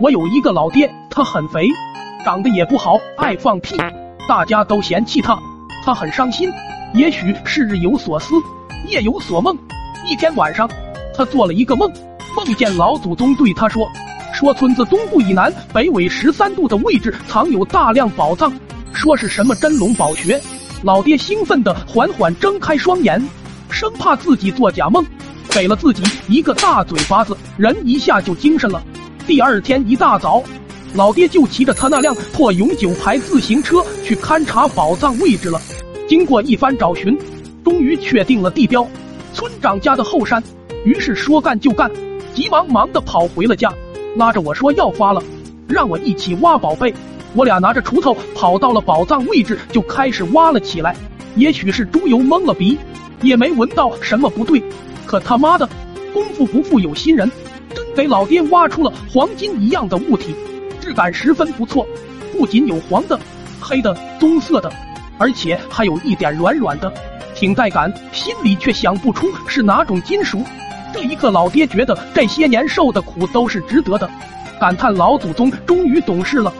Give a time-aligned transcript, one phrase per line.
[0.00, 1.68] 我有一个老爹，他很肥，
[2.24, 3.76] 长得也不好，爱放屁，
[4.28, 5.36] 大家都嫌弃他，
[5.84, 6.48] 他很伤心。
[6.94, 8.36] 也许是日有所思，
[8.86, 9.58] 夜有所梦。
[10.06, 10.70] 一天晚上，
[11.16, 11.92] 他做了一个梦，
[12.36, 13.90] 梦见老祖宗对他说
[14.32, 18.52] ：“说村子东部以南北纬十三度的位置藏有大量宝藏，
[18.92, 20.40] 说是什么真龙宝穴。”
[20.84, 23.20] 老爹兴奋地缓缓睁开双眼，
[23.68, 25.04] 生怕自己做假梦，
[25.50, 28.80] 给了自己一个大嘴巴子，人一下就精神了。
[29.28, 30.42] 第二天一大早，
[30.94, 35.60] 老爹就骑着他那辆破永久牌自行车去勘察宝藏位置了。
[36.08, 37.14] 经过一番找寻，
[37.62, 38.88] 终于确定了地标——
[39.34, 40.42] 村长家的后山。
[40.82, 41.90] 于是说干就干，
[42.32, 43.70] 急忙忙的跑回了家，
[44.16, 45.22] 拉着我说要发了，
[45.68, 46.94] 让我一起挖宝贝。
[47.34, 50.96] 我俩拿着锄头跑到了宝藏位置，就开始挖了起来。
[51.36, 52.78] 也许是猪油蒙了鼻，
[53.20, 54.62] 也没闻到什么不对。
[55.04, 55.68] 可他妈的，
[56.14, 57.30] 功夫不负有心人，
[57.98, 60.32] 给老爹挖出了黄金一样的物体，
[60.80, 61.84] 质感十分不错。
[62.32, 63.18] 不仅有黄的、
[63.60, 64.72] 黑的、棕色的，
[65.18, 66.92] 而且还有一点软软的，
[67.34, 67.92] 挺带感。
[68.12, 70.44] 心里却想不出是哪种金属。
[70.94, 74.08] 这一刻，老爹觉得这些年受的苦都是值得的，
[74.60, 76.54] 感叹老祖宗终于懂事了。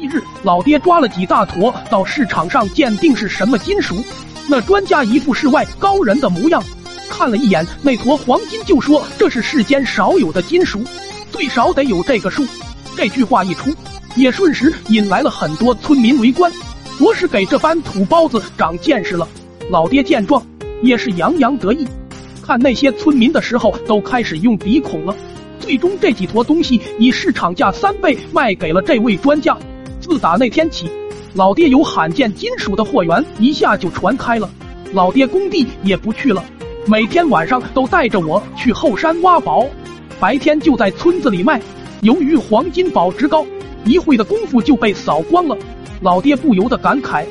[0.00, 4.02] 翌日，老爹抓了几大坨到市场上鉴定是什么金属。
[4.48, 6.64] 那专家一副世外高人的模样，
[7.08, 10.82] 看了一眼那坨黄金，就说这是世间少有的金属，
[11.32, 12.46] 最少得有这个数。
[12.96, 13.70] 这句话一出，
[14.16, 16.52] 也瞬时引来了很多村民围观，
[16.98, 19.26] 着实给这班土包子长见识了。
[19.70, 20.44] 老爹见状，
[20.82, 21.86] 也是洋洋得意。
[22.42, 25.14] 看那些村民的时候，都开始用鼻孔了。
[25.60, 29.56] 最终，这几坨东西以市场价三倍卖给了这位专家。
[30.00, 30.90] 自打那天起，
[31.34, 34.48] 老爹有罕见金属的货源一下就传开了。
[34.94, 36.42] 老爹工地也不去了，
[36.88, 39.66] 每天晚上都带着我去后山挖宝，
[40.18, 41.60] 白天就在村子里卖。
[42.00, 43.44] 由于黄金保值高，
[43.84, 45.54] 一会的功夫就被扫光了。
[46.00, 47.26] 老爹不由得感慨，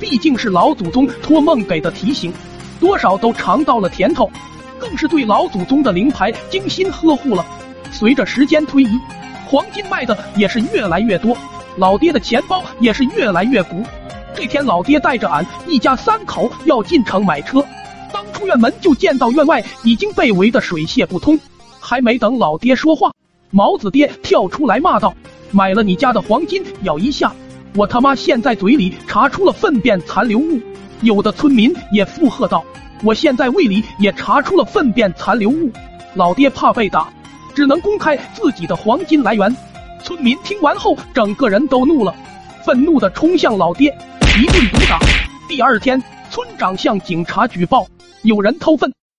[0.00, 2.32] 毕竟是老祖宗托梦给的提醒，
[2.80, 4.30] 多少都尝到了甜头，
[4.78, 7.44] 更是对老祖宗的灵牌精心呵护了。
[7.90, 8.98] 随着时间推移，
[9.46, 11.36] 黄金卖的也是越来越多。
[11.76, 13.84] 老爹的钱包也是越来越鼓。
[14.34, 17.62] 这天，老爹带着俺一家三口要进城买车，
[18.12, 21.38] 刚出院门就见到院外已经被围得水泄不通。
[21.80, 23.10] 还没等老爹说话，
[23.50, 25.14] 毛子爹跳出来骂道
[25.50, 27.32] ：“买了你家的黄金咬一下，
[27.74, 30.60] 我他妈现在嘴里查出了粪便残留物。”
[31.02, 32.64] 有的村民也附和道
[33.02, 35.70] ：“我现在胃里也查出了粪便残留物。”
[36.14, 37.12] 老爹怕被打，
[37.54, 39.56] 只能公开自己的黄金来源。
[40.04, 42.14] 村民听完后，整个人都怒了，
[42.64, 43.88] 愤怒的冲向老爹，
[44.38, 45.00] 一顿毒打。
[45.48, 46.00] 第二天，
[46.30, 47.86] 村长向警察举报
[48.22, 48.92] 有人偷粪。